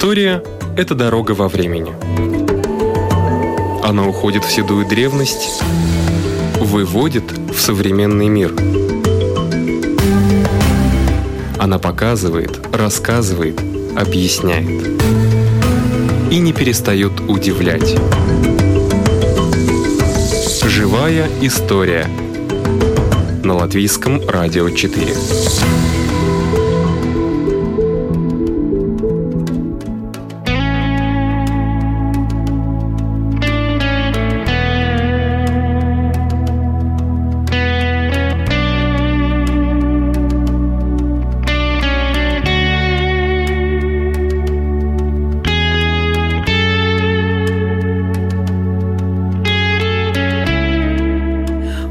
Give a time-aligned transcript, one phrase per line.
[0.00, 0.44] История–
[0.76, 1.92] это дорога во времени.
[3.82, 5.60] Она уходит в седую древность,
[6.60, 8.54] выводит в современный мир.
[11.58, 13.60] Она показывает, рассказывает,
[13.96, 15.00] объясняет.
[16.30, 17.96] И не перестает удивлять.
[20.64, 22.06] Живая история
[23.42, 25.97] на латвийском радио 4.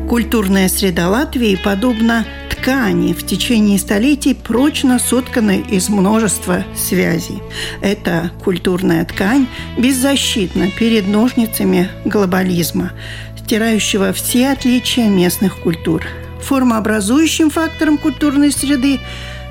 [0.08, 7.44] Культурная среда Латвии подобна ткани в течение столетий прочно сотканной из множества связей.
[7.82, 12.94] Эта культурная ткань беззащитна перед ножницами глобализма,
[13.38, 16.06] стирающего все отличия местных культур.
[16.42, 19.02] Формообразующим фактором культурной среды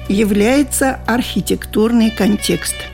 [0.09, 2.77] является архитектурный контекст–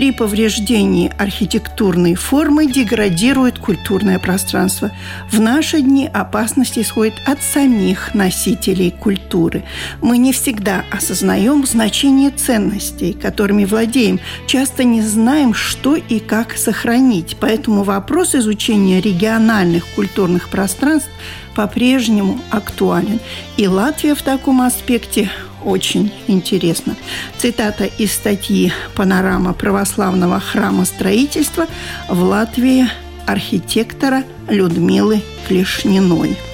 [0.00, 4.90] при повреждении архитектурной формы деградирует культурное пространство.
[5.30, 9.62] В наши дни опасность исходит от самих носителей культуры.
[10.00, 17.36] Мы не всегда осознаем значение ценностей, которыми владеем, часто не знаем, что и как сохранить.
[17.38, 21.10] Поэтому вопрос изучения региональных культурных пространств
[21.54, 23.20] по-прежнему актуален.
[23.58, 25.30] И Латвия в таком аспекте
[25.64, 26.96] очень интересно.
[27.38, 31.66] Цитата из статьи «Панорама православного храма строительства»
[32.08, 32.86] в Латвии
[33.26, 36.36] архитектора Людмилы Клешниной–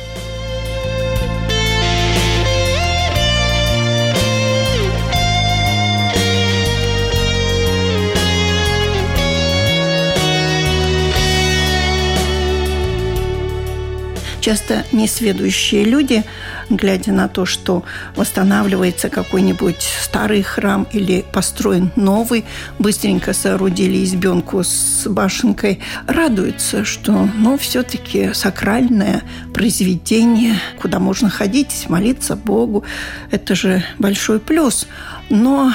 [14.46, 16.22] часто несведущие люди,
[16.70, 17.84] глядя на то, что
[18.14, 22.44] восстанавливается какой-нибудь старый храм или построен новый,
[22.78, 29.22] быстренько соорудили избенку с башенкой, радуются, что, ну, все-таки сакральное
[29.54, 32.84] произведение, куда можно ходить, молиться Богу,
[33.30, 34.86] это же большой плюс.
[35.30, 35.72] Но,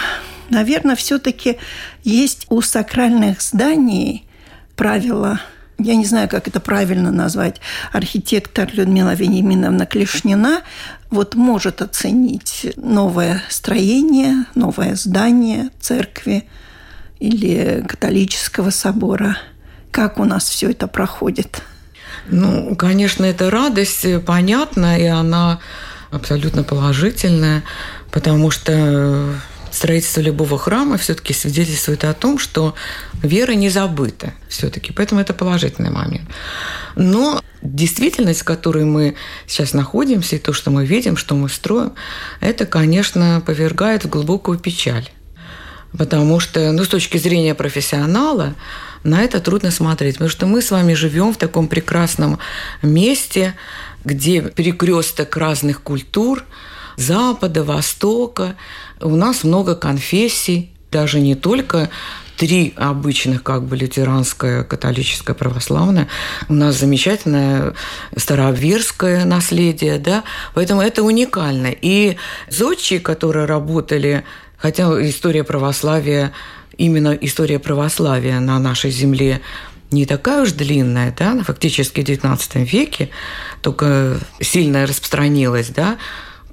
[0.50, 1.58] наверное, все-таки
[2.04, 4.26] есть у сакральных зданий
[4.76, 5.40] правила
[5.82, 7.62] я не знаю, как это правильно назвать,
[7.92, 10.62] архитектор Людмила Вениаминовна Клешнина
[11.10, 16.48] вот может оценить новое строение, новое здание церкви
[17.20, 19.38] или католического собора.
[19.92, 21.62] Как у нас все это проходит?
[22.28, 25.60] Ну, конечно, это радость понятна, и она
[26.12, 27.64] абсолютно положительная,
[28.12, 29.36] потому что
[29.72, 32.76] строительство любого храма все-таки свидетельствует о том, что
[33.24, 34.92] вера не забыта все-таки.
[34.94, 36.30] Поэтому это положительный момент.
[36.96, 39.16] Но действительность, в которой мы
[39.48, 41.94] сейчас находимся, и то, что мы видим, что мы строим,
[42.40, 45.10] это, конечно, повергает в глубокую печаль.
[45.98, 48.56] Потому что, ну, с точки зрения профессионала,
[49.04, 52.40] на это трудно смотреть, потому что мы с вами живем в таком прекрасном
[52.82, 53.56] месте,
[54.06, 56.44] где перекресток разных культур,
[56.98, 58.56] Запада, Востока,
[59.02, 61.90] у нас много конфессий, даже не только
[62.38, 66.08] три обычных, как бы лютеранское, католическое, православное.
[66.50, 67.76] У нас замечательное
[68.16, 70.24] староверское наследие, да,
[70.56, 71.68] поэтому это уникально.
[71.68, 72.18] И
[72.50, 74.24] зодчие, которые работали,
[74.58, 76.34] хотя история православия,
[76.78, 79.42] именно история православия на нашей земле
[79.92, 83.10] не такая уж длинная, да, фактически в XIX веке,
[83.62, 85.98] только сильно распространилась, да,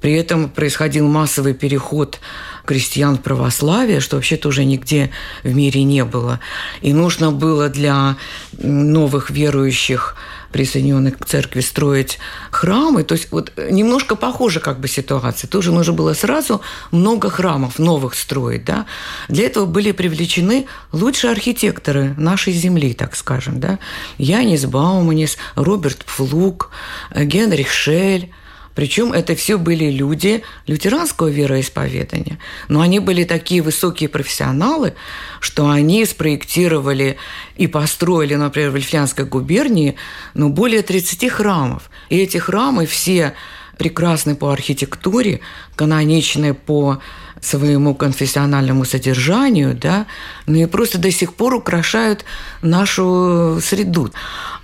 [0.01, 2.19] при этом происходил массовый переход
[2.65, 5.11] крестьян в православие, что вообще-то уже нигде
[5.43, 6.39] в мире не было.
[6.81, 8.17] И нужно было для
[8.51, 10.15] новых верующих
[10.51, 12.19] присоединенных к церкви строить
[12.51, 13.03] храмы.
[13.03, 15.47] То есть вот немножко похожа как бы ситуация.
[15.47, 16.61] Тоже нужно было сразу
[16.91, 18.65] много храмов новых строить.
[18.65, 18.85] Да?
[19.27, 23.59] Для этого были привлечены лучшие архитекторы нашей земли, так скажем.
[23.59, 23.79] Да?
[24.17, 26.71] Янис Бауманис, Роберт Пфлук,
[27.15, 28.31] Генрих Шель,
[28.79, 32.39] причем это все были люди лютеранского вероисповедания.
[32.69, 34.93] Но они были такие высокие профессионалы,
[35.41, 37.17] что они спроектировали
[37.57, 39.95] и построили, например, в Ильфянской губернии
[40.33, 41.89] ну, более 30 храмов.
[42.07, 43.33] И эти храмы все
[43.79, 45.39] прекрасны по архитектуре,
[45.75, 46.99] каноничны по
[47.41, 50.05] своему конфессиональному содержанию, да,
[50.45, 52.25] ну и просто до сих пор украшают
[52.61, 54.11] нашу среду.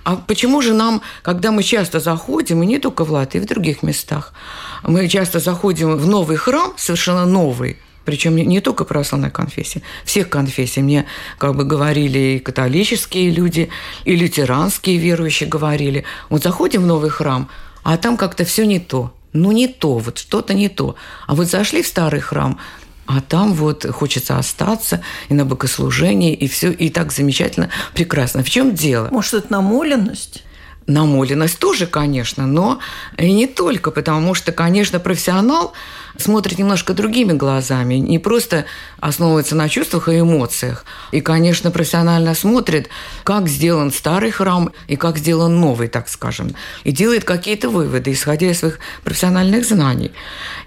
[0.04, 3.46] А почему же нам, когда мы часто заходим, и не только в Латвии, и в
[3.46, 4.34] других местах,
[4.82, 10.82] мы часто заходим в новый храм, совершенно новый, причем не только православной конфессии, всех конфессий.
[10.82, 11.06] Мне
[11.38, 13.68] как бы говорили и католические люди,
[14.04, 16.04] и лютеранские верующие говорили.
[16.28, 17.48] Вот заходим в новый храм,
[17.86, 19.12] а там как-то все не то.
[19.32, 20.96] Ну, не то, вот что-то не то.
[21.28, 22.58] А вот зашли в старый храм,
[23.06, 28.42] а там вот хочется остаться и на богослужении, и все, и так замечательно, прекрасно.
[28.42, 29.08] В чем дело?
[29.12, 30.42] Может, это намоленность?
[30.86, 32.78] Намоленность тоже, конечно, но
[33.18, 35.72] и не только, потому что, конечно, профессионал
[36.18, 38.66] смотрит немножко другими глазами, не просто
[39.00, 40.84] основывается на чувствах и эмоциях.
[41.12, 42.88] И, конечно, профессионально смотрит,
[43.24, 46.54] как сделан старый храм и как сделан новый, так скажем,
[46.84, 50.12] и делает какие-то выводы, исходя из своих профессиональных знаний.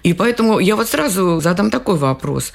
[0.03, 2.51] И поэтому я вот сразу задам такой вопрос.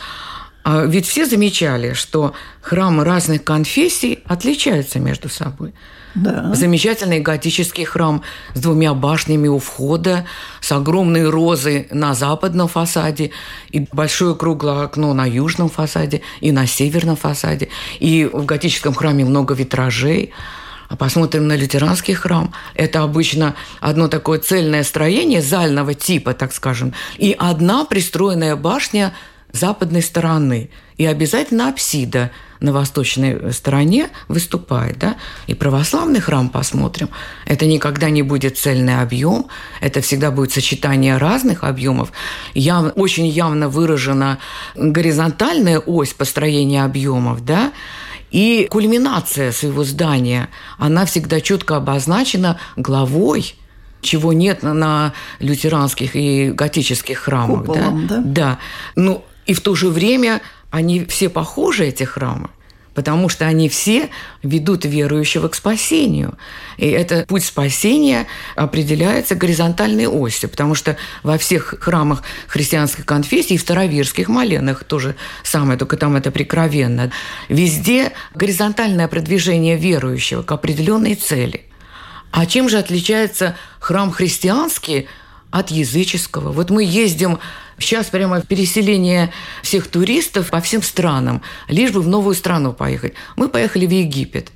[0.62, 5.74] А ведь все замечали, что храмы разных конфессий отличаются между собой.
[6.14, 6.54] Да.
[6.54, 8.22] Замечательный готический храм
[8.54, 10.26] с двумя башнями у входа,
[10.60, 13.30] с огромной розой на западном фасаде,
[13.70, 17.68] и большое круглое окно на южном фасаде, и на северном фасаде.
[17.98, 20.32] И в готическом храме много витражей.
[20.98, 22.52] Посмотрим на лютеранский храм.
[22.74, 29.12] Это обычно одно такое цельное строение зального типа, так скажем, и одна пристроенная башня
[29.50, 30.70] западной стороны.
[30.96, 34.98] И обязательно апсида на восточной стороне выступает.
[34.98, 35.16] Да?
[35.46, 37.08] И православный храм посмотрим.
[37.46, 39.46] Это никогда не будет цельный объем,
[39.80, 42.12] это всегда будет сочетание разных объемов.
[42.54, 44.38] Яв, очень явно выражена
[44.74, 47.72] горизонтальная ось построения объемов, да,
[48.30, 53.54] и кульминация своего здания, она всегда четко обозначена главой,
[54.00, 57.60] чего нет на лютеранских и готических храмах.
[57.60, 58.16] Куполом, да?
[58.16, 58.22] да?
[58.24, 58.58] Да.
[58.96, 60.40] Ну, и в то же время
[60.74, 62.50] они все похожи, эти храмы
[62.94, 64.08] потому что они все
[64.44, 66.38] ведут верующего к спасению.
[66.76, 73.58] И этот путь спасения определяется горизонтальной осью, потому что во всех храмах христианской конфессии и
[73.58, 77.10] в староверских моленах тоже самое, только там это прикровенно.
[77.48, 81.64] Везде горизонтальное продвижение верующего к определенной цели.
[82.30, 85.08] А чем же отличается храм христианский
[85.50, 86.52] от языческого?
[86.52, 87.40] Вот мы ездим
[87.78, 89.32] Сейчас прямо переселение
[89.62, 93.14] всех туристов по всем странам, лишь бы в новую страну поехать.
[93.36, 94.50] Мы поехали в Египет.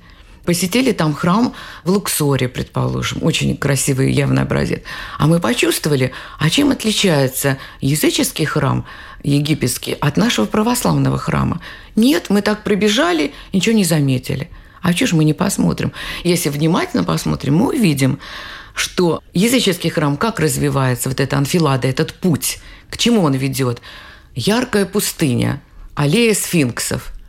[0.45, 4.81] Посетили там храм в Луксоре, предположим, очень красивый явный образец.
[5.19, 8.85] А мы почувствовали, а чем отличается языческий храм
[9.21, 11.61] египетский от нашего православного храма?
[11.95, 14.49] Нет, мы так пробежали, ничего не заметили.
[14.81, 15.91] А что ж мы не посмотрим?
[16.23, 18.17] Если внимательно посмотрим, мы увидим,
[18.73, 23.81] что языческий храм как развивается, вот эта анфилада, этот путь, к чему он ведет?
[24.35, 25.61] Яркая пустыня,
[25.95, 27.13] аллея сфинксов–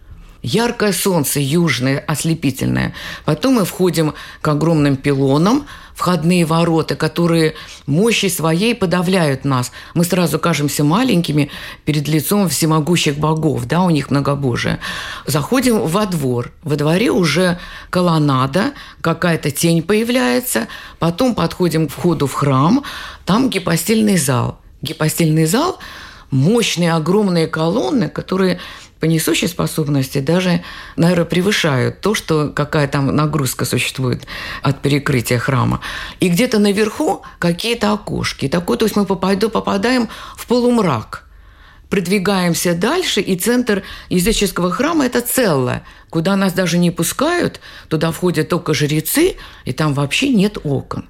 [0.43, 2.95] яркое солнце южное, ослепительное.
[3.25, 7.55] Потом мы входим к огромным пилонам, входные ворота, которые
[7.87, 9.71] мощи своей подавляют нас.
[9.95, 11.51] Мы сразу кажемся маленькими
[11.85, 14.81] перед лицом всемогущих богов, да, у них многобожие.
[15.27, 16.53] Заходим во двор.
[16.63, 17.59] Во дворе уже
[17.91, 18.73] колоннада,
[19.03, 20.69] какая-то тень появляется.
[20.99, 22.83] Потом подходим к входу в храм,
[23.27, 24.60] там гипостильный зал.
[24.83, 25.79] Гипостильный зал–
[26.31, 28.61] мощные огромные колонны, которые
[29.01, 30.63] по несущей способности даже,
[30.97, 34.27] наверное, превышают то, что какая там нагрузка существует
[34.63, 35.81] от перекрытия храма.
[36.21, 38.47] И где-то наверху какие-то окошки.
[38.49, 41.27] Такой, то есть мы попадаем в полумрак.
[41.89, 48.49] Продвигаемся дальше, и центр языческого храма– это целое, куда нас даже не пускают, туда входят
[48.49, 51.09] только жрецы, и там вообще нет окон.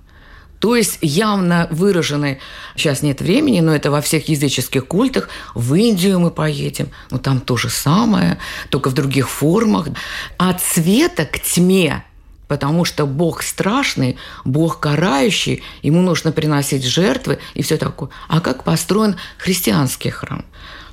[0.61, 2.39] То есть явно выраженный,
[2.77, 7.41] сейчас нет времени, но это во всех языческих культах, в Индию мы поедем, но там
[7.41, 8.39] то же самое,
[8.69, 9.89] только в других формах.
[10.37, 12.05] От света к тьме
[12.47, 18.11] потому что Бог страшный, Бог карающий, ему нужно приносить жертвы и все такое.
[18.27, 20.45] А как построен христианский храм?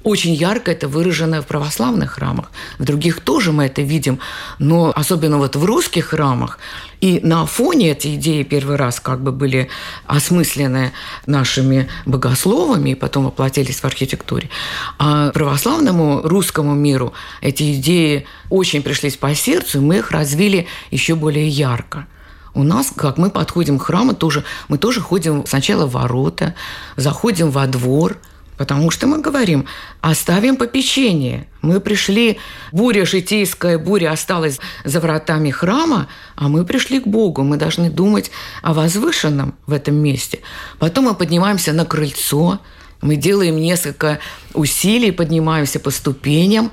[0.07, 2.49] Очень ярко это выражено в православных храмах.
[2.79, 4.19] В других тоже мы это видим,
[4.57, 6.59] но особенно вот в русских храмах.
[7.01, 9.67] И на фоне эти идеи первый раз как бы были
[10.05, 10.93] осмыслены
[11.25, 14.49] нашими богословами и потом воплотились в архитектуре.
[14.97, 17.11] А православному русскому миру
[17.41, 22.07] эти идеи очень пришлись по сердцу, и мы их развили еще более ярко.
[22.53, 26.55] У нас, как мы подходим к храму, тоже, мы тоже ходим сначала в ворота,
[26.95, 28.15] заходим во двор–
[28.57, 29.65] Потому что мы говорим,
[30.01, 31.47] оставим попечение.
[31.61, 32.39] Мы пришли,
[32.71, 37.43] буря житейская, буря осталась за вратами храма, а мы пришли к Богу.
[37.43, 38.31] Мы должны думать
[38.63, 40.39] о возвышенном в этом месте.
[40.79, 42.59] Потом мы поднимаемся на крыльцо,
[43.01, 44.19] мы делаем несколько
[44.53, 46.71] усилий, поднимаемся по ступеням,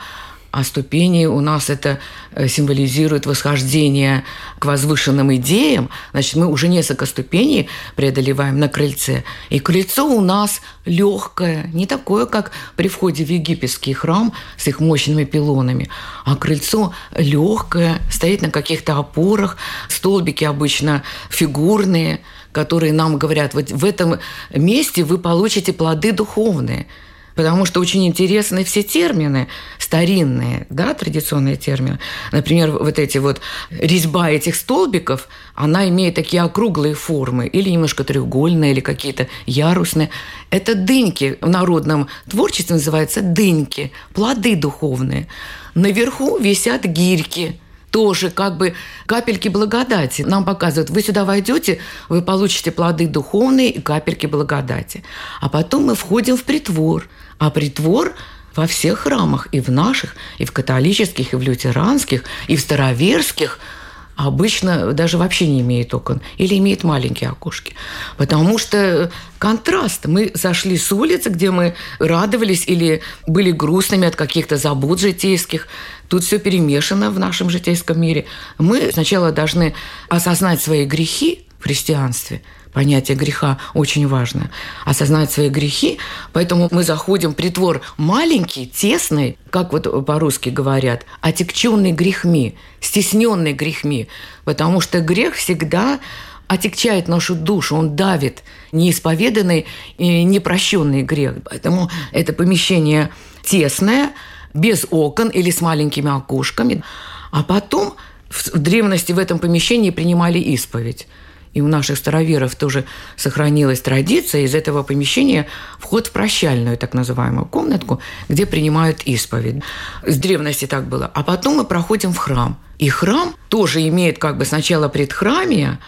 [0.55, 1.27] а ступени.
[1.27, 1.99] У нас это
[2.31, 4.23] э, символизирует восхождение
[4.61, 9.25] к возвышенным идеям, значит, мы уже несколько ступеней преодолеваем на крыльце.
[9.51, 14.79] И крыльцо у нас легкое, не такое, как при входе в египетский храм с их
[14.79, 15.91] мощными пилонами,
[16.25, 19.57] а крыльцо легкое, стоит на каких-то опорах,
[19.89, 22.21] столбики обычно фигурные,
[22.53, 24.21] которые нам говорят, вот в этом
[24.55, 26.87] месте вы получите плоды духовные–
[27.35, 29.49] потому что очень интересны все термины
[29.79, 31.99] старинные, да, традиционные термины.
[32.33, 38.73] Например, вот эти вот резьба этих столбиков, она имеет такие округлые формы, или немножко треугольные,
[38.73, 40.11] или какие-то ярусные.
[40.51, 45.29] Это дыньки в народном творчестве называется дыньки, плоды духовные.
[45.75, 47.59] Наверху висят гирьки–
[47.95, 48.75] тоже как бы
[49.07, 50.23] капельки благодати.
[50.23, 55.05] Нам показывают, вы сюда войдете, вы получите плоды духовные и капельки благодати.
[55.41, 57.09] А потом мы входим в притвор.
[57.39, 58.15] А притвор
[58.55, 63.59] во всех храмах, и в наших, и в католических, и в лютеранских, и в староверских–
[64.17, 67.75] обычно даже вообще не имеет окон или имеет маленькие окошки.
[68.17, 70.07] Потому что контраст.
[70.07, 75.69] Мы зашли с улицы, где мы радовались или были грустными от каких-то забот житейских.
[76.09, 78.27] Тут все перемешано в нашем житейском мире.
[78.59, 79.75] Мы сначала должны
[80.09, 82.43] осознать свои грехи христианстве–
[82.75, 84.51] понятие греха очень важно.
[84.85, 85.99] Осознать свои грехи.
[86.35, 94.09] Поэтому мы заходим в притвор маленький, тесный, как вот по-русски говорят, отекченный грехми, стесненный грехми.
[94.45, 96.01] Потому что грех всегда
[96.49, 98.43] отягчает нашу душу, он давит
[98.73, 99.65] неисповеданный
[99.97, 101.37] и непрощенный грех.
[101.49, 103.11] Поэтому это помещение
[103.43, 104.13] тесное,
[104.53, 106.83] без окон или с маленькими окошками.
[107.31, 107.95] А потом
[108.29, 111.07] в древности в этом помещении принимали исповедь
[111.55, 112.85] и у наших староверов тоже
[113.17, 115.47] сохранилась традиция из этого помещения
[115.79, 119.63] вход в прощальную так называемую комнатку, где принимают исповедь.
[120.03, 121.11] С древности так было.
[121.15, 122.59] А потом мы проходим в храм.
[122.79, 125.79] И храм тоже имеет как бы сначала предхрамие,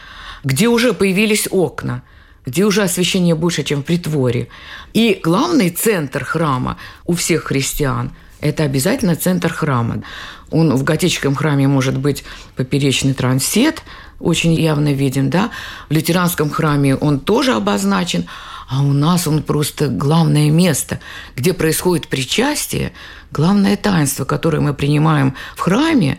[0.44, 2.02] где уже появились окна,
[2.46, 4.48] где уже освещение больше, чем в притворе.
[4.94, 10.02] И главный центр храма у всех христиан– это обязательно центр храма.
[10.50, 12.24] Он в готическом храме может быть
[12.56, 13.82] поперечный трансет–
[14.20, 15.50] очень явно виден, да.
[15.88, 18.26] В лютеранском храме он тоже обозначен,
[18.68, 21.00] а у нас он просто главное место,
[21.36, 22.92] где происходит причастие,
[23.30, 26.18] главное таинство, которое мы принимаем в храме,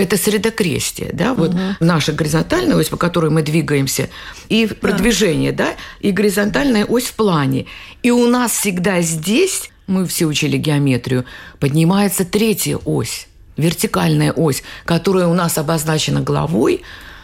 [0.00, 1.60] это средокрестие, да, вот угу.
[1.80, 4.08] наша горизонтальная ось, по которой мы двигаемся,
[4.48, 5.66] и продвижение, да.
[5.66, 7.66] да, и горизонтальная ось в плане.
[8.02, 11.24] И у нас всегда здесь, мы все учили геометрию,
[11.58, 16.82] поднимается третья ось, вертикальная ось, которая у нас обозначена главой,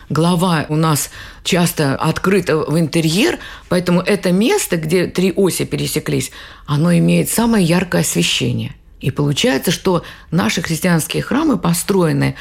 [0.09, 1.11] Глава у нас
[1.43, 6.31] часто открыта в интерьер, поэтому это место, где три оси пересеклись,
[6.65, 8.77] оно имеет самое яркое освещение.
[9.01, 12.37] И получается, что наши христианские храмы построены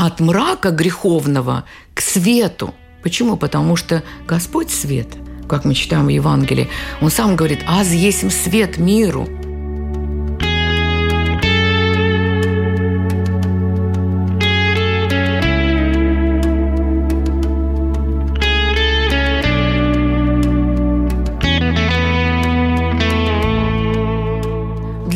[0.00, 2.74] от мрака греховного к свету.
[3.02, 3.36] Почему?
[3.36, 5.08] Потому что Господь свет,
[5.46, 6.70] как мы читаем в Евангелии,
[7.02, 9.28] Он сам говорит, «Аз есть свет миру».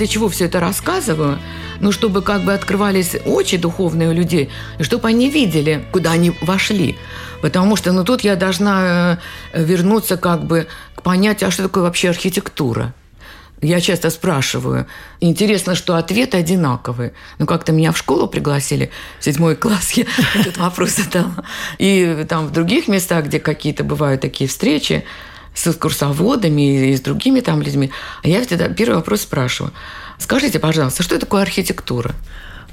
[0.04, 1.38] Для чего все это рассказываю?
[1.80, 6.37] Ну, чтобы как бы открывались очи духовные у людей, и чтобы они видели, куда они
[6.42, 6.96] вошли.
[7.40, 9.18] Потому что, ну, тут я должна
[9.52, 12.92] э, вернуться как бы к понятию, а что такое вообще архитектура?
[13.62, 14.87] Я часто спрашиваю.
[15.20, 17.14] Интересно, что ответы одинаковые.
[17.38, 21.44] Ну, как-то меня в школу пригласили, в седьмой класс я этот вопрос задала.
[21.78, 25.02] И там в других местах, где какие-то бывают такие встречи,
[25.54, 27.90] с экскурсоводами и с другими там людьми.
[28.23, 29.73] А я всегда первый вопрос спрашиваю.
[30.18, 32.14] Скажите, пожалуйста, что такое архитектура?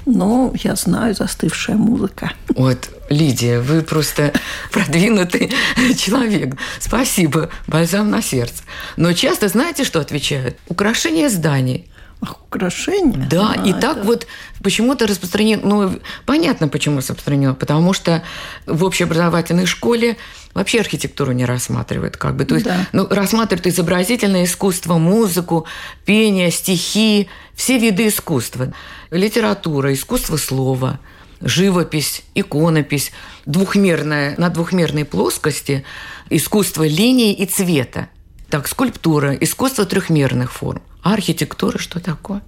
[0.04, 2.32] Ну, я знаю, застывшая музыка.
[2.56, 4.32] Вот, Лидия, вы просто
[4.72, 5.52] продвинутый
[5.96, 6.56] человек.
[6.80, 8.64] Спасибо, бальзам на сердце.
[8.96, 10.56] Но часто знаете, что отвечают?
[10.68, 11.88] Украшение зданий.
[12.22, 13.26] Украшения?
[13.28, 14.06] Да, а, и так это...
[14.06, 14.26] вот
[14.62, 18.22] почему-то распространено, ну, понятно, почему распространено, потому что
[18.66, 20.16] в общеобразовательной школе
[20.54, 22.86] вообще архитектуру не рассматривают, как бы, то есть, да.
[22.92, 25.66] ну, рассматривают изобразительное искусство, музыку,
[26.04, 28.72] пение, стихи, все виды искусства,
[29.10, 31.00] литература, искусство слова,
[31.40, 33.10] живопись, иконопись,
[33.46, 35.84] двухмерная, на двухмерной плоскости
[36.30, 38.08] искусство линии и цвета.
[38.48, 40.82] Так, скульптура, искусство трехмерных форм.
[41.02, 42.42] А архитектура что такое?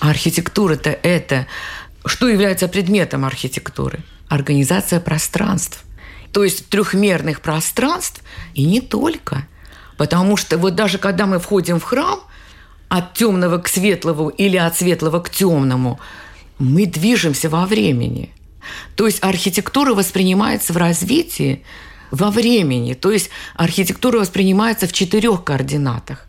[0.00, 1.46] Архитектура-то это...
[2.04, 4.00] Что является предметом архитектуры?
[4.28, 5.84] Организация пространств.
[6.32, 8.22] То есть трехмерных пространств
[8.54, 9.46] и не только.
[9.96, 12.20] Потому что вот даже когда мы входим в храм,
[12.88, 16.00] от темного к светлому или от светлого к темному,
[16.58, 18.32] мы движемся во времени.
[18.96, 21.64] То есть архитектура воспринимается в развитии
[22.10, 22.94] во времени.
[22.94, 26.27] То есть архитектура воспринимается в четырех координатах.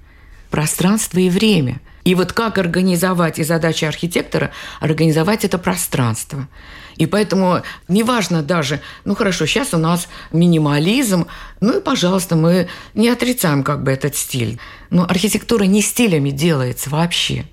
[0.50, 1.82] Пространство и время.
[2.06, 6.48] И вот как организовать, и задача архитектора– организовать это пространство.
[6.96, 11.27] И поэтому неважно даже, ну хорошо, сейчас у нас минимализм,
[11.62, 14.60] ну и, пожалуйста, мы не отрицаем как бы этот стиль.
[14.89, 17.46] Но архитектура не стилями делается вообще.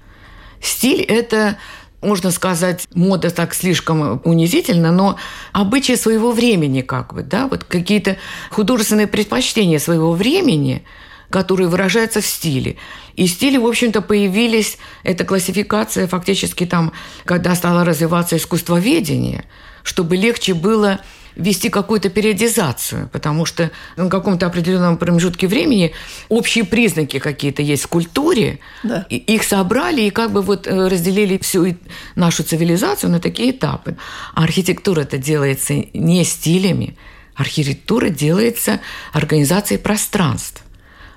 [0.61, 1.59] Стиль– это
[2.03, 5.17] можно сказать, мода так слишком унизительно, но
[5.53, 8.17] обычаи своего времени как бы, да, вот какие-то
[8.51, 10.85] художественные предпочтения своего времени,
[11.31, 12.77] которые выражаются в стиле.
[13.17, 16.93] И стили, в общем-то, появились, эта классификация фактически там,
[17.25, 19.45] когда стало развиваться искусствоведение,
[19.83, 21.01] чтобы легче было
[21.37, 25.93] вести какую-то периодизацию, потому что на каком-то определенном промежутке времени
[26.29, 29.07] общие признаки какие-то есть в культуре, да.
[29.11, 31.77] и их собрали и как бы вот э, разделили всю
[32.15, 33.97] нашу цивилизацию на такие этапы.
[34.35, 36.97] А архитектура это делается не стилями,
[37.35, 38.81] архитектура делается
[39.13, 40.63] организацией пространств.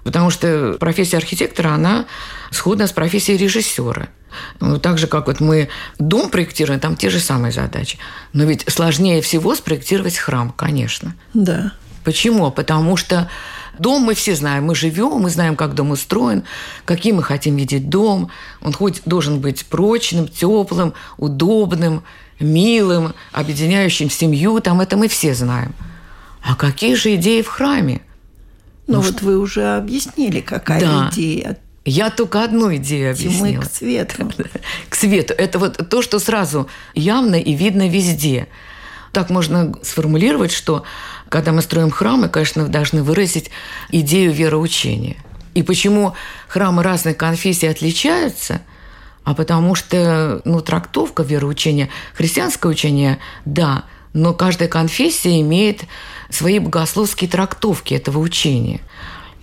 [0.09, 2.07] Потому что профессия архитектора, она
[2.49, 4.07] сходна с профессией режиссера.
[4.59, 7.99] Ну, так же, как вот мы дом проектируем, там те же самые задачи.
[8.33, 11.13] Но ведь сложнее всего спроектировать храм, конечно.
[11.35, 11.73] Да.
[12.03, 12.49] Почему?
[12.49, 13.29] Потому что
[13.77, 16.43] Дом мы все знаем, мы живем, мы знаем, как дом устроен,
[16.85, 18.31] каким мы хотим видеть дом.
[18.61, 22.03] Он хоть должен быть прочным, теплым, удобным,
[22.39, 25.73] милым, объединяющим семью, там это мы все знаем.
[26.41, 28.01] А какие же идеи в храме?
[28.89, 29.25] Ну, ну вот что...
[29.25, 31.09] вы уже объяснили, какая да.
[31.13, 31.57] идея.
[31.85, 33.63] Я только одну идею объяснила.
[33.63, 34.31] Тьмы к свету.
[34.89, 35.33] К свету.
[35.37, 38.47] Это вот то, что сразу явно и видно везде.
[39.11, 40.83] Так можно сформулировать, что
[41.29, 43.51] когда мы строим храмы, конечно, должны выразить
[43.91, 45.17] идею вероучения.
[45.53, 46.15] И почему
[46.47, 48.61] храмы разных конфессий отличаются?
[49.23, 55.81] А потому что ну, трактовка вероучения, христианское учение, да, но каждая конфессия имеет
[56.29, 58.81] свои богословские трактовки этого учения.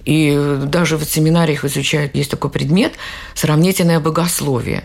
[0.04, 2.94] И даже в семинариях изучают, есть такой предмет–
[3.34, 4.84] сравнительное богословие.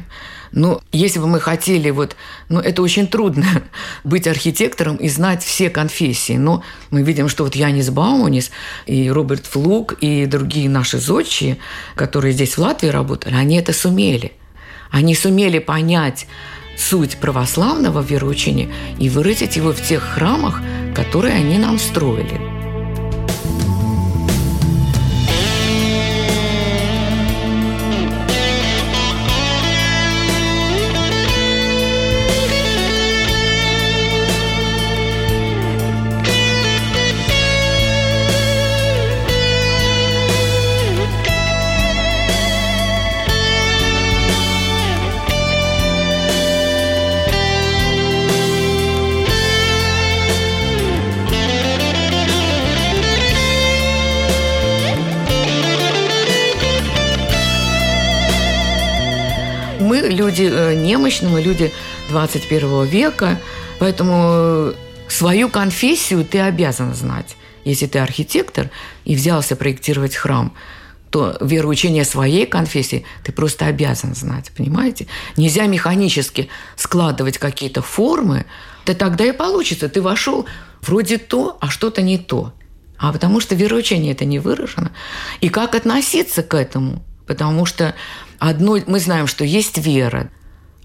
[0.51, 2.15] Ну, если бы мы хотели, вот,
[2.49, 3.45] ну, это очень трудно
[4.03, 6.37] быть архитектором и знать все конфессии.
[6.37, 8.51] Но мы видим, что вот Янис Баунис
[8.85, 11.57] и Роберт Флук и другие наши зодчие,
[11.95, 14.33] которые здесь в Латвии работали, они это сумели.
[14.89, 16.27] Они сумели понять
[16.77, 20.61] суть православного вероучения и выразить его в тех храмах,
[20.95, 22.60] которые они нам строили.
[60.41, 61.71] Люди э, немощные, мы люди
[62.09, 63.39] 21 века,
[63.79, 64.73] поэтому
[65.07, 67.35] свою конфессию ты обязан знать.
[67.63, 68.69] Если ты архитектор
[69.05, 70.53] и взялся проектировать храм,
[71.11, 75.07] то вероучение своей конфессии ты просто обязан знать, понимаете?
[75.37, 78.45] Нельзя механически складывать какие-то формы,
[78.85, 79.89] то тогда и получится.
[79.89, 80.45] Ты вошел
[80.81, 82.53] вроде то, а что-то не то.
[82.97, 84.91] А потому что вероучение это не выражено.
[85.41, 87.03] И как относиться к этому?
[87.31, 87.95] Потому что
[88.39, 90.29] одно, мы знаем, что есть вера,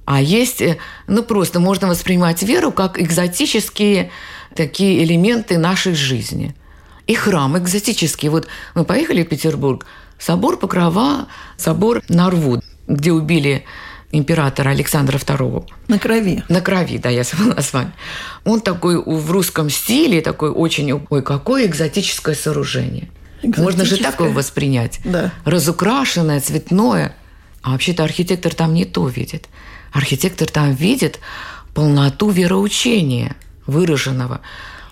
[0.05, 0.79] а есть, э,
[1.09, 4.13] ну просто можно воспринимать веру как экзотические
[4.55, 6.55] такие элементы нашей жизни.
[7.09, 8.29] И храм экзотический.
[8.29, 9.87] Вот мы поехали в Петербург,
[10.21, 13.65] собор Покрова, собор Нарвуд, где убили
[14.13, 15.69] императора Александра II.
[15.89, 16.45] На крови.
[16.49, 17.91] На крови, да, я забыла с вами.
[18.45, 23.09] Он такой в русском стиле, такой очень, ой, какое экзотическое сооружение.
[23.57, 25.01] Можно же так его воспринять.
[25.05, 25.33] Да.
[25.45, 27.15] Разукрашенное, цветное.
[27.63, 29.49] А вообще-то архитектор там не то видит.
[29.93, 31.19] Архитектор там видит
[31.75, 34.41] полноту вероучения выраженного.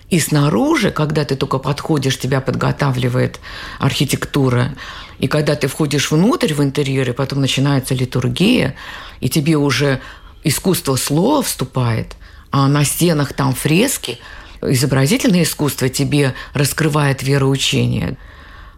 [0.09, 3.39] И снаружи, когда ты только подходишь, тебя подготавливает
[3.79, 4.75] архитектура.
[5.19, 8.75] И когда ты входишь внутрь в интерьер, и потом начинается литургия,
[9.19, 10.01] и тебе уже
[10.43, 12.15] искусство слова вступает,
[12.51, 14.19] а на стенах там фрески,
[14.61, 18.17] изобразительное искусство тебе раскрывает вероучение–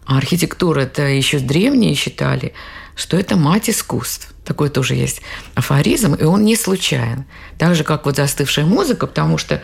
[0.08, 2.54] а архитектура это еще древние считали,
[2.96, 4.34] что это мать искусств.
[4.46, 5.22] Такой тоже есть
[5.54, 7.26] афоризм, и он не случайен.
[7.58, 9.62] Так же, как вот застывшая музыка, потому что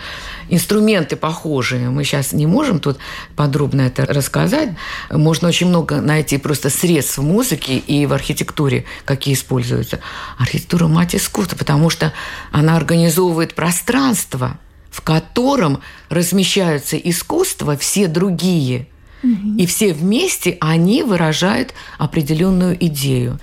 [0.50, 1.90] инструменты похожие.
[1.90, 2.98] Мы сейчас не можем тут
[3.38, 4.72] подробно это рассказать.
[5.10, 10.02] Можно очень много найти просто средств в музыке и в архитектуре, какие используются.
[10.38, 12.12] Архитектура– мать искусства, потому что
[12.52, 14.60] она организовывает пространство,
[14.92, 18.90] в котором размещаются искусства все другие–
[19.58, 23.40] и все вместе они выражают определенную идею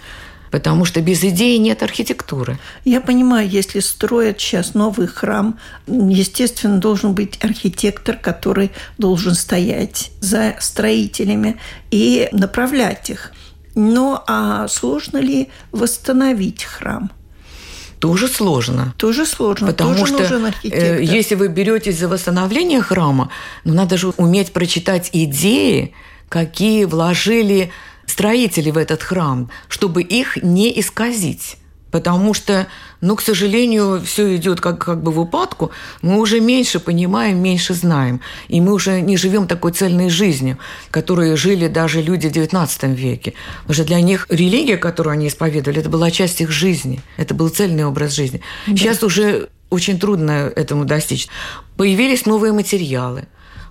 [0.50, 2.58] потому что без идеи нет архитектуры.
[2.84, 10.56] Я понимаю, если строят сейчас новый храм, естественно, должен быть архитектор, который должен стоять за
[10.58, 11.56] строителями
[11.90, 13.32] и направлять их.
[13.74, 17.10] Но а сложно ли восстановить храм?
[18.00, 18.94] Тоже сложно.
[18.96, 19.68] Тоже сложно.
[19.68, 20.96] Потому тоже что нужен архитектор.
[20.96, 23.30] Э, если вы беретесь за восстановление храма,
[23.64, 25.94] ну надо же уметь прочитать идеи,
[26.28, 27.70] какие вложили
[28.06, 31.56] строители в этот храм, чтобы их не исказить.
[31.90, 32.66] Потому что,
[33.00, 35.70] ну, к сожалению, все идет как, как бы в упадку.
[36.02, 38.20] Мы уже меньше понимаем, меньше знаем.
[38.48, 40.58] И мы уже не живем такой цельной жизнью,
[40.90, 43.34] которой жили даже люди в XIX веке.
[43.62, 47.00] Потому что для них религия, которую они исповедовали, это была часть их жизни.
[47.16, 48.40] Это был цельный образ жизни.
[48.66, 48.76] Да.
[48.76, 51.28] Сейчас уже очень трудно этому достичь.
[51.76, 53.24] Появились новые материалы.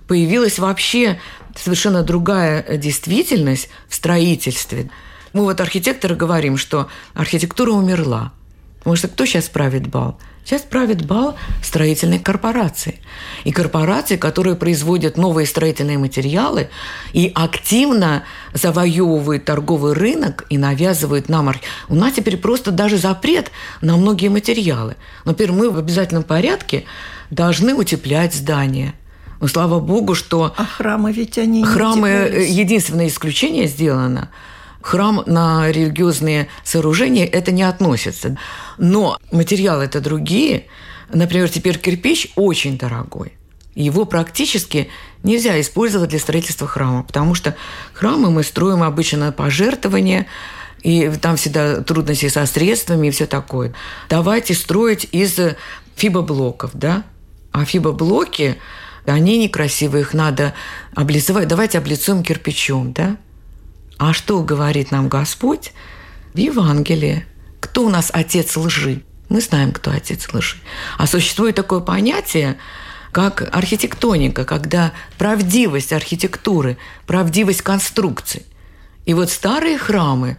[0.08, 1.20] Появилась вообще
[1.56, 4.90] совершенно другая действительность в строительстве.
[5.32, 8.32] Мы вот архитекторы говорим, что архитектура умерла.
[8.78, 10.18] Потому что кто сейчас правит бал?
[10.44, 12.98] Сейчас правит бал строительной корпорации.
[13.44, 16.70] И корпорации, которые производят новые строительные материалы
[17.12, 21.52] и активно завоевывают торговый рынок и навязывают нам...
[21.88, 23.50] У нас теперь просто даже запрет
[23.82, 24.96] на многие материалы.
[25.26, 26.84] Например, мы в обязательном порядке
[27.30, 28.94] должны утеплять здания–
[29.40, 30.54] но слава богу, что...
[30.56, 34.28] А храмы ведь они Храмы не единственное исключение сделано.
[34.80, 38.36] Храм на религиозные сооружения это не относится.
[38.78, 40.66] Но материалы это другие.
[41.12, 43.34] Например, теперь кирпич очень дорогой.
[43.74, 44.88] Его практически
[45.22, 47.54] нельзя использовать для строительства храма, потому что
[47.92, 50.26] храмы мы строим обычно на пожертвования,
[50.82, 53.74] и там всегда трудности со средствами и все такое.
[54.08, 55.38] Давайте строить из
[55.94, 57.04] фибоблоков, да?
[57.52, 58.56] А фибоблоки
[59.06, 60.54] они некрасивые, их надо
[60.94, 61.48] облицевать.
[61.48, 63.16] Давайте облицуем кирпичом, да?
[64.00, 65.74] А что говорит нам Господь
[66.32, 67.26] в Евангелии?
[67.60, 69.02] Кто у нас отец лжи?
[69.28, 70.56] Мы знаем, кто отец лжи.
[70.96, 72.56] А существует такое понятие,
[73.12, 78.46] как архитектоника, когда правдивость архитектуры, правдивость конструкций.
[79.04, 80.38] И вот старые храмы,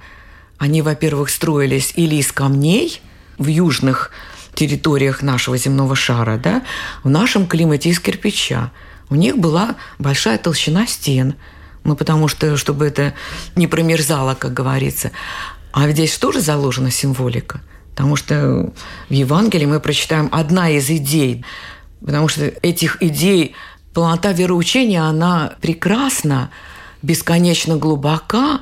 [0.58, 3.00] они, во-первых, строились или из камней
[3.38, 4.10] в южных
[4.56, 6.64] территориях нашего земного шара, да,
[7.04, 8.72] в нашем климате из кирпича.
[9.12, 11.36] У них была большая толщина стен,
[11.84, 13.14] ну, потому что, чтобы это
[13.56, 15.12] не промерзало, как говорится.
[15.72, 18.72] А здесь тоже заложена символика, потому что
[19.10, 21.46] в Евангелии мы прочитаем одна из идей,
[22.06, 23.56] потому что этих идей
[23.94, 26.50] полнота вероучения, она прекрасна,
[27.02, 28.62] бесконечно глубока,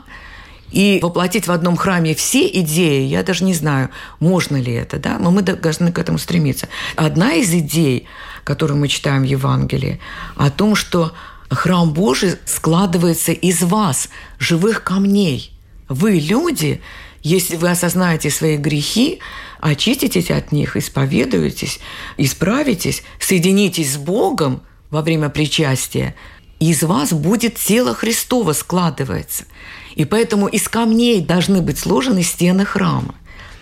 [0.71, 5.17] и воплотить в одном храме все идеи, я даже не знаю, можно ли это, да,
[5.17, 6.67] но мы должны к этому стремиться.
[6.95, 8.07] Одна из идей,
[8.43, 9.99] которую мы читаем в Евангелии,
[10.35, 11.13] о том, что
[11.49, 15.51] храм Божий складывается из вас, живых камней.
[15.87, 16.81] Вы, люди,
[17.21, 19.19] если вы осознаете свои грехи,
[19.59, 21.79] очиститесь от них, исповедуетесь,
[22.17, 26.15] исправитесь, соединитесь с Богом во время причастия,
[26.59, 29.45] из вас будет тело Христова складывается–
[29.99, 33.15] и поэтому из камней должны быть сложены стены храма.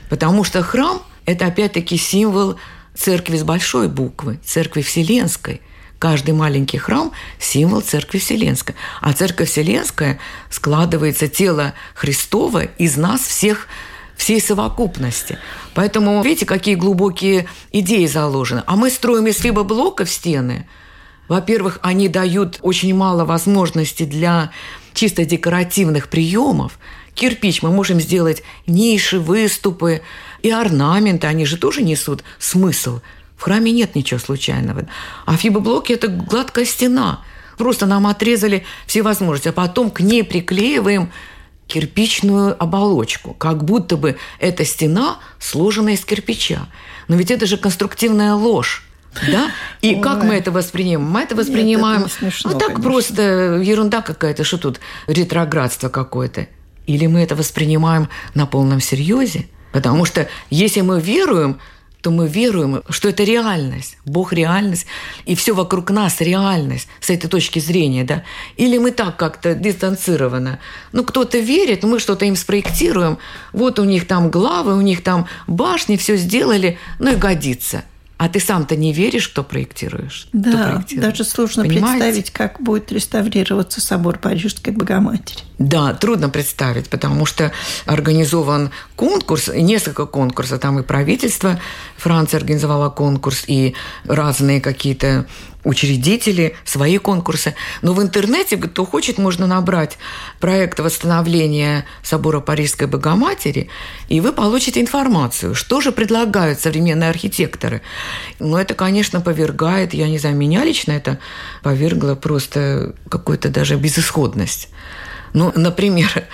[0.07, 2.57] Потому что храм– это опять-таки символ
[2.93, 5.61] церкви с большой буквы, церкви Вселенской.
[5.99, 8.75] Каждый маленький храм– символ церкви Вселенской.
[9.01, 13.67] А церковь Вселенская складывается тело Христова из нас всех
[14.15, 15.39] всей совокупности.
[15.73, 18.63] Поэтому видите, какие глубокие идеи заложены.
[18.67, 20.67] А мы строим из фибоблоков стены.
[21.27, 24.51] Во-первых, они дают очень мало возможностей для
[24.93, 26.79] чисто декоративных приемов,
[27.13, 30.01] кирпич мы можем сделать ниши, выступы
[30.41, 33.01] и орнаменты, они же тоже несут смысл.
[33.37, 34.87] В храме нет ничего случайного.
[35.25, 37.21] А фибоблоки– это гладкая стена.
[37.57, 41.11] Просто нам отрезали все возможности, а потом к ней приклеиваем
[41.67, 46.67] кирпичную оболочку, как будто бы эта стена сложена из кирпича.
[47.07, 48.83] Но ведь это же конструктивная ложь.
[49.31, 49.51] Да?
[49.81, 50.01] И Ой.
[50.01, 51.09] как мы это воспринимаем?
[51.09, 52.89] Мы это воспринимаем Нет, это смешно, ну так конечно.
[52.89, 53.21] просто
[53.63, 56.47] ерунда какая-то, что тут ретроградство какое-то.
[56.85, 59.47] Или мы это воспринимаем на полном серьезе?
[59.71, 61.59] Потому что если мы веруем
[62.01, 63.97] то мы веруем, что это реальность.
[64.05, 64.85] Бог– реальность,
[65.25, 68.03] и все вокруг нас– реальность с этой точки зрения.
[68.03, 68.23] Да?
[68.55, 70.59] Или мы так как-то дистанцированно.
[70.91, 73.17] Ну, кто-то верит, мы что-то им спроектируем.
[73.53, 77.83] Вот у них там главы, у них там башни, все сделали, ну и годится–
[78.17, 80.27] а ты сам-то не веришь, кто проектируешь?
[80.33, 81.09] Да, кто проектирует?
[81.09, 82.03] даже сложно Понимаете?
[82.03, 85.41] представить, как будет реставрироваться собор Парижской Богоматери.
[85.59, 87.51] Да, трудно представить, потому что
[87.85, 91.59] организован конкурс, несколько конкурсов, там и правительство
[91.95, 93.75] Франции организовало конкурс, и
[94.05, 95.27] разные какие-то
[95.63, 97.55] учредители, свои конкурсы.
[97.81, 99.97] Но в интернете, кто хочет, можно набрать
[100.39, 103.69] проект восстановления собора Парижской Богоматери,
[104.07, 107.81] и вы получите информацию, что же предлагают современные архитекторы.
[108.39, 111.19] Но это, конечно, повергает, я не знаю, меня лично это
[111.63, 114.69] повергло просто какую-то даже безысходность.
[115.33, 116.27] Ну, например,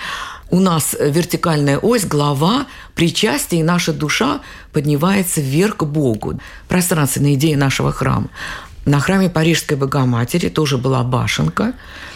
[0.50, 4.40] у нас вертикальная ось, глава, причастие, и наша душа
[4.72, 6.38] поднимается вверх к Богу.
[6.68, 8.28] Пространственная идея нашего храма.
[8.84, 11.72] На храме Парижской Богоматери тоже была башенка,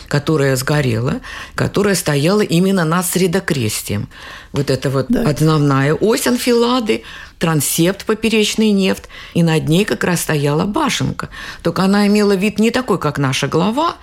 [0.06, 1.20] которая сгорела,
[1.54, 4.08] которая стояла именно над средокрестием.
[4.52, 5.28] Вот это вот да.
[5.28, 7.02] основная ось анфилады,
[7.38, 9.04] трансепт поперечный нефть,
[9.34, 11.28] и над ней как раз стояла башенка.
[11.62, 13.96] Только она имела вид не такой, как наша глава,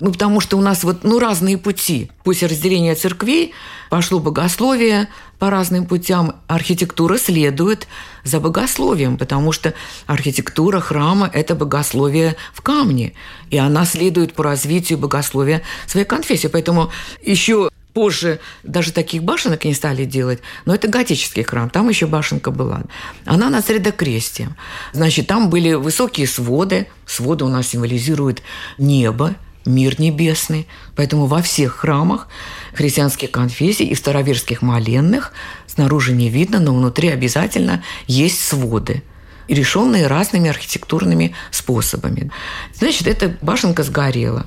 [0.00, 2.10] ну, потому что у нас вот ну, разные пути.
[2.24, 3.52] После разделения церквей
[3.90, 6.36] пошло богословие по разным путям.
[6.46, 7.86] Архитектура следует
[8.24, 9.74] за богословием, потому что
[10.06, 13.14] архитектура храма– это богословие в камне.
[13.50, 16.48] И она следует по развитию богословия своей конфессии.
[16.48, 16.90] Поэтому
[17.22, 22.50] еще позже даже таких башенок не стали делать, но это готический храм, там еще башенка
[22.50, 22.82] была.
[23.24, 24.50] Она на средокрестии.
[24.92, 28.42] Значит, там были высокие своды, своды у нас символизируют
[28.76, 29.34] небо,
[29.66, 30.66] мир небесный.
[30.94, 32.28] Поэтому во всех храмах
[32.74, 35.32] христианских конфессий и староверских моленных
[35.66, 39.02] снаружи не видно, но внутри обязательно есть своды
[39.48, 42.30] решенные разными архитектурными способами.
[42.74, 44.46] Значит, эта башенка сгорела.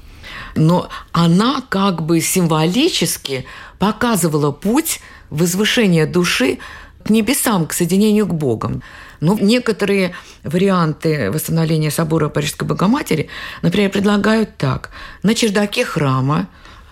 [0.56, 3.46] Но она как бы символически
[3.78, 6.60] показывала путь возвышения души
[7.04, 8.82] к небесам, к соединению к Богом.
[9.20, 13.28] Но ну, некоторые варианты восстановления собора Парижской Богоматери,
[13.62, 14.92] например, предлагают так.
[15.24, 16.48] На чердаке храма,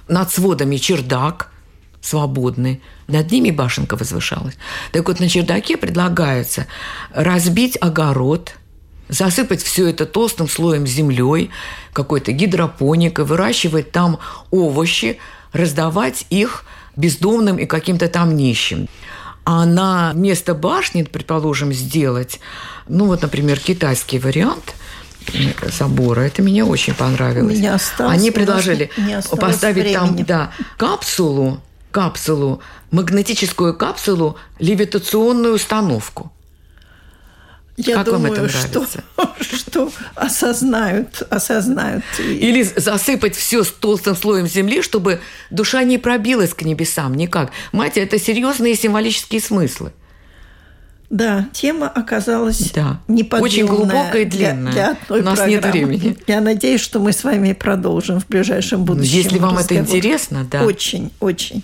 [0.07, 1.51] над сводами чердак
[2.01, 4.57] свободный, над ними башенка возвышалась.
[4.91, 6.67] Так вот, на чердаке предлагается
[7.13, 8.53] разбить огород,
[9.09, 11.49] засыпать все это толстым слоем землей,
[11.93, 14.19] какой-то гидропоникой, выращивать там
[14.51, 15.19] овощи,
[15.53, 18.87] раздавать их бездомным и каким-то там нищим
[19.49, 22.41] а на место башни, предположим, сделать,
[22.89, 24.75] ну вот, например, китайский вариант–
[25.71, 26.21] собора.
[26.21, 27.57] Это мне очень понравилось.
[27.57, 28.89] Меня осталось, Они предложили
[29.39, 29.93] поставить времени.
[29.93, 36.31] там да, капсулу, капсулу, магнетическую капсулу, левитационную установку.
[37.77, 39.03] Я как думаю, вам это нравится?
[39.15, 42.03] Что, что осознают, осознают.
[42.19, 47.51] Или засыпать все с толстым слоем земли, чтобы душа не пробилась к небесам никак.
[47.71, 49.93] Мать, это серьезные символические смыслы.
[51.09, 52.99] Да, тема оказалась да.
[53.07, 54.71] Очень глубокая и длинная.
[54.71, 55.53] Для, для одной У нас программы.
[55.53, 56.17] нет времени.
[56.25, 59.13] Я надеюсь, что мы с вами продолжим в ближайшем будущем.
[59.13, 59.83] Если вам разговор.
[59.83, 60.63] это интересно, да.
[60.63, 61.63] Очень, очень.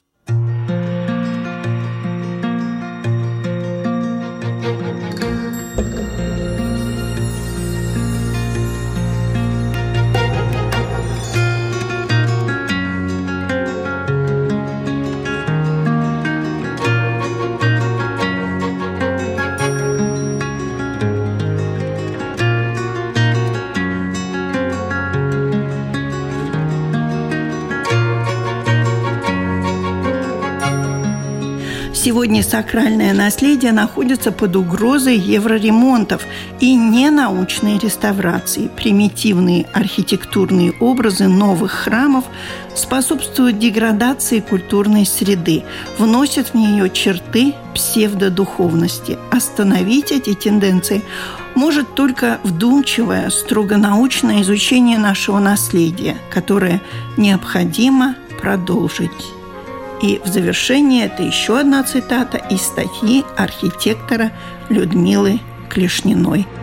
[32.33, 36.25] Сегодня сакральное наследие находится под угрозой евроремонтов
[36.59, 38.71] и ненаучной реставрации.
[38.75, 42.25] Примитивные архитектурные образы новых храмов
[42.73, 45.61] способствуют деградации культурной среды,
[45.99, 49.19] вносят в нее черты псевдодуховности.
[49.29, 51.03] Остановить эти тенденции
[51.53, 56.81] может только вдумчивое, строго научное изучение нашего наследия, которое
[57.15, 59.11] необходимо продолжить.
[60.03, 64.31] И в завершение это еще одна цитата из статьи архитектора
[64.69, 65.39] Людмилы
[65.69, 66.45] Клешниной–